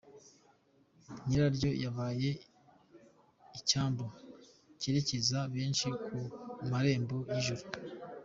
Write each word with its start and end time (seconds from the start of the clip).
Nyiraryo 1.25 1.69
yabaye 1.83 2.29
icyambu 3.59 4.05
cyerekeza 4.79 5.39
benshi 5.53 5.87
ku 6.03 6.19
marembo 6.71 7.17
y’ijuru. 7.31 7.63